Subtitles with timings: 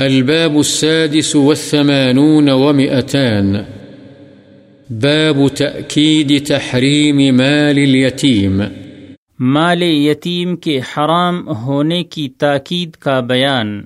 [0.00, 3.56] الباب السادس والثمانون ومئتان.
[4.90, 8.62] باب تأكيد تحريم مال اليتيم.
[9.38, 13.82] مال یتیم کے حرام ہونے کی تاکید کا بیان۔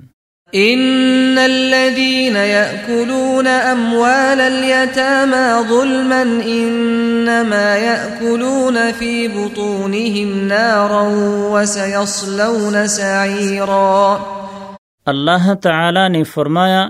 [0.53, 11.09] ان الذين ياكلون اموال اليتامى ظلما انما ياكلون في بطونهم نارا
[11.53, 14.17] وسيصلون سعيرا۔
[15.07, 16.89] اللہ تعالی نے فرمایا،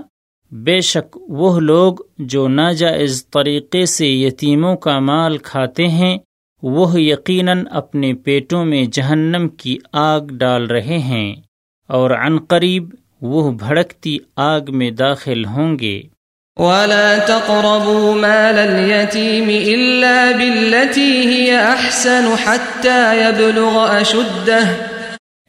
[0.51, 6.17] بے شک وہ لوگ جو ناجائز طریقے سے یتیموں کا مال کھاتے ہیں،
[6.63, 11.35] وہ یقیناً اپنے پیٹوں میں جہنم کی آگ ڈال رہے ہیں
[11.89, 12.89] اور عن قریب
[13.21, 16.01] وہ بھڑکتی آگ میں داخل ہوں گے۔
[16.57, 24.94] ولا تقربوا مال اليتيم الا بالتي هي احسن حتى يبلغ اشده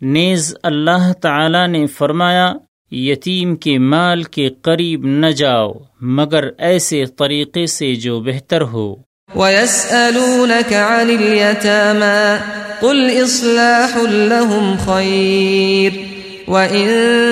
[0.01, 2.55] نیز اللہ تعالی نے فرمایا
[2.91, 8.97] یتیم کے مال کے قریب نہ جاؤ مگر ایسے طریقے سے جو بہتر ہو۔
[9.37, 12.37] ويسألونك عن اليتامى
[12.81, 15.91] قل إصلاح لهم خير
[16.51, 16.89] وَإِن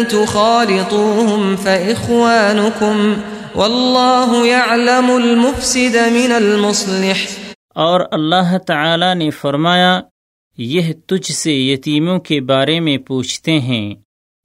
[0.08, 3.14] تُخَالِطُوهُمْ فَإِخْوَانُكُمْ
[3.54, 7.26] وَاللَّهُ يَعْلَمُ الْمُفْسِدَ مِنَ الْمُصْلِحِ۔
[7.74, 10.00] اور اللہ تعالی نے فرمایا
[10.58, 13.94] یہ تجھ سے یتیموں کے بارے میں پوچھتے ہیں،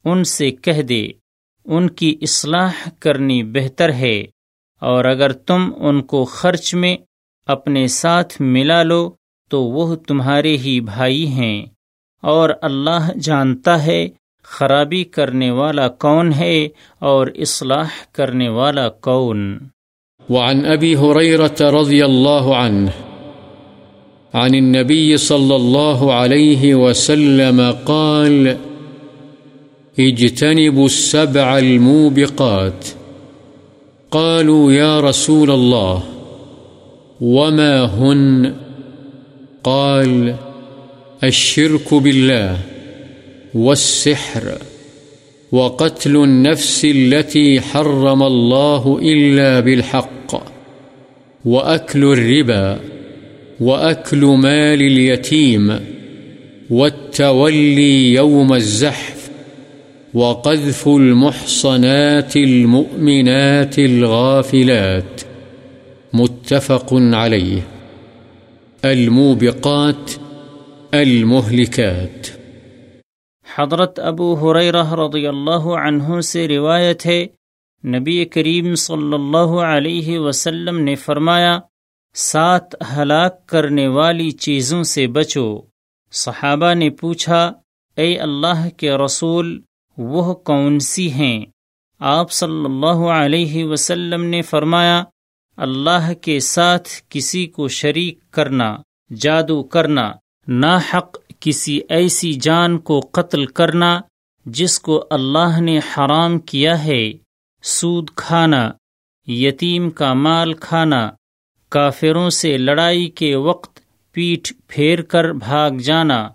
[0.06, 1.08] ان سے کہہ دے،
[1.66, 4.20] ان کی اصلاح کرنی بہتر ہے،
[4.82, 6.98] اور اگر تم ان کو خرچ میں
[7.48, 9.12] اپنے ساتھ ملا لو،
[9.50, 11.66] تو وہ تمہارے ہی بھائی ہیں۔
[12.24, 14.08] اور اللہ جانتا ہے
[14.44, 16.68] خرابی کرنے والا کون ہے
[17.00, 19.60] اور اصلاح کرنے والا کون۔
[20.30, 22.90] وعن ابی حریرت رضی اللہ عنہ
[24.34, 28.58] عن النبي صلى الله عليه وسلم قال،
[30.00, 32.86] اجتنبوا السبع الموبقات.
[34.12, 36.04] قالوا، يا رسول الله،
[37.22, 38.56] وما هن؟
[39.64, 40.36] قال،
[41.24, 42.58] الشرك بالله
[43.54, 44.58] والسحر
[45.52, 50.44] وقتل النفس التي حرم الله إلا بالحق
[51.46, 52.80] وأكل الربا.
[53.62, 55.80] وأكل مال اليتيم
[56.70, 59.30] والتولي يوم الزحف
[60.14, 65.22] وقذف المحصنات المؤمنات الغافلات
[66.14, 67.62] متفق عليه
[68.86, 70.12] الموبقات
[70.94, 72.28] المهلكات
[73.58, 77.26] حضرت ابو حریرہ رضی اللہ عنہ سے روایت ہے،
[77.84, 81.60] نبی کریم صلی اللہ علیہ وسلم نے فرمایا
[82.14, 85.62] سات ہلاک کرنے والی چیزوں سے بچو۔
[86.12, 87.54] صحابہ نے پوچھا،
[87.96, 89.62] اے اللہ کے رسول،
[89.98, 91.46] وہ کون سی ہیں؟
[92.00, 95.04] آپ صلی اللہ علیہ وسلم نے فرمایا،
[95.58, 98.76] اللہ کے ساتھ کسی کو شریک کرنا،
[99.18, 100.12] جادو کرنا،
[100.48, 104.02] ناحق کسی ایسی جان کو قتل کرنا،
[104.46, 107.12] جس کو اللہ نے حرام کیا ہے،
[107.64, 108.72] سود کھانا،
[109.28, 111.10] یتیم کا مال کھانا
[111.70, 113.80] کافروں سے لڑائی کے وقت
[114.12, 116.30] پیٹھ پھیر کر بھاگ جانا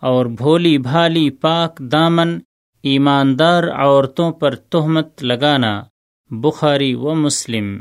[0.00, 2.38] اور بھولی بھالی پاک دامن
[2.82, 5.82] ایماندار عورتوں پر تہمت لگانا،
[6.30, 7.78] بخاری و مسلم۔